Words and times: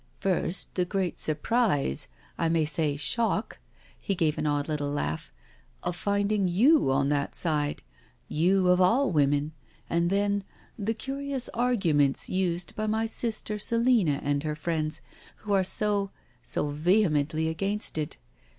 ••First 0.19 0.73
the 0.73 0.83
great 0.83 1.19
surprise— 1.19 2.07
I 2.45 2.49
may 2.49 2.65
say, 2.65 2.97
shock 2.97 3.59
"—^he 4.03 4.17
gave 4.17 4.39
an 4.39 4.47
odd 4.47 4.67
little 4.67 4.89
laugh—" 4.89 5.31
of 5.83 5.95
finding 5.95 6.47
you 6.47 6.91
on 6.91 7.09
that 7.09 7.35
side— 7.35 7.83
you 8.43 8.69
of 8.69 8.81
all 8.81 9.11
women— 9.11 9.51
and 9.91 10.09
then, 10.09 10.43
the 10.75 10.95
curious 10.95 11.49
arguments 11.53 12.31
used 12.31 12.75
by 12.75 12.87
my 12.87 13.05
sister 13.05 13.59
Selina 13.59 14.19
and 14.23 14.41
her 14.41 14.55
friends, 14.55 15.01
who 15.35 15.53
are 15.53 15.63
so... 15.63 16.09
so 16.41 16.71
vehemently 16.71 17.47
against 17.47 17.99
it. 17.99 18.17